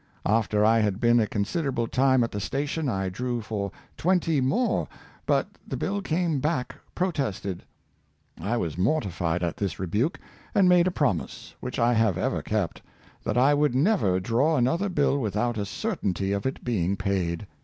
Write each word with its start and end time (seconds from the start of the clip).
After 0.25 0.65
I 0.65 0.79
had 0.79 0.99
been 0.99 1.19
a 1.19 1.27
considerable 1.27 1.85
time 1.87 2.23
at 2.23 2.31
the 2.31 2.39
station 2.39 2.89
I 2.89 3.09
drew 3.09 3.39
for 3.39 3.71
twenty 3.97 4.41
more, 4.41 4.87
but 5.27 5.45
the 5.67 5.77
bill 5.77 6.01
came 6.01 6.39
back 6.39 6.75
pro 6.95 7.11
tested. 7.11 7.61
I 8.39 8.57
was 8.57 8.79
mortified 8.79 9.43
at 9.43 9.57
this 9.57 9.77
rebuke, 9.77 10.19
and 10.55 10.67
made 10.67 10.87
a 10.87 10.91
promise, 10.91 11.53
which 11.59 11.77
I 11.77 11.93
have 11.93 12.17
ever 12.17 12.41
kept, 12.41 12.81
that 13.25 13.37
I 13.37 13.53
would 13.53 13.75
never 13.75 14.19
draw 14.19 14.57
another 14.57 14.89
bill 14.89 15.19
without 15.19 15.59
a 15.59 15.65
certainty 15.65 16.31
of 16.31 16.47
its 16.47 16.61
being 16.63 16.95
paid. 16.97 17.45